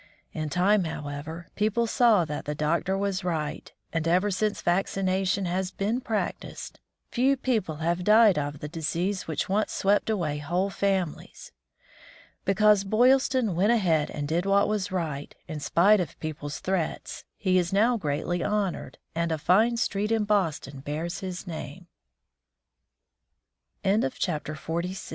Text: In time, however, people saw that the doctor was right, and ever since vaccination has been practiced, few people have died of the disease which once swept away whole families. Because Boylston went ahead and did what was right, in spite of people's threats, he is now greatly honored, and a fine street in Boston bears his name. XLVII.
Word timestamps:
In 0.33 0.49
time, 0.49 0.85
however, 0.85 1.49
people 1.55 1.85
saw 1.85 2.25
that 2.25 2.45
the 2.45 2.55
doctor 2.55 2.97
was 2.97 3.23
right, 3.23 3.71
and 3.93 4.07
ever 4.07 4.31
since 4.31 4.59
vaccination 4.59 5.45
has 5.45 5.69
been 5.69 6.01
practiced, 6.01 6.79
few 7.11 7.37
people 7.37 7.75
have 7.75 8.03
died 8.03 8.35
of 8.35 8.61
the 8.61 8.67
disease 8.67 9.27
which 9.27 9.47
once 9.47 9.71
swept 9.71 10.09
away 10.09 10.39
whole 10.39 10.71
families. 10.71 11.51
Because 12.45 12.83
Boylston 12.83 13.53
went 13.53 13.71
ahead 13.73 14.09
and 14.09 14.27
did 14.27 14.47
what 14.47 14.67
was 14.67 14.91
right, 14.91 15.35
in 15.47 15.59
spite 15.59 15.99
of 15.99 16.19
people's 16.19 16.57
threats, 16.61 17.23
he 17.37 17.59
is 17.59 17.71
now 17.71 17.95
greatly 17.95 18.43
honored, 18.43 18.97
and 19.13 19.31
a 19.31 19.37
fine 19.37 19.77
street 19.77 20.11
in 20.11 20.23
Boston 20.23 20.79
bears 20.79 21.19
his 21.19 21.45
name. 21.45 21.85
XLVII. 23.85 24.97